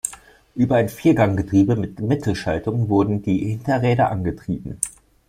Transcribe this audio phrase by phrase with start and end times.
[0.55, 4.79] Über ein Vierganggetriebe mit Mittelschaltung wurden die Hinterräder angetrieben.